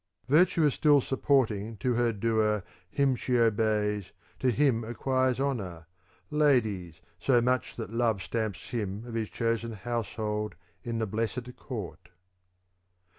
Virtue 0.29 0.65
is 0.65 0.73
still 0.73 0.99
supporting 0.99 1.77
to 1.77 1.93
her 1.93 2.11
doer, 2.11 2.63
him 2.89 3.15
she 3.15 3.37
obeys, 3.37 4.13
to 4.39 4.49
him 4.49 4.83
acquires 4.83 5.39
honour, 5.39 5.85
ladies, 6.31 7.01
so 7.19 7.39
much 7.39 7.75
that 7.75 7.91
love 7.93 8.19
stamps 8.23 8.71
him 8.71 9.05
of 9.05 9.13
his 9.13 9.29
chosen 9.29 9.73
household 9.73 10.55
in 10.83 10.97
the 10.97 11.05
blessed 11.05 11.55
court. 11.55 12.09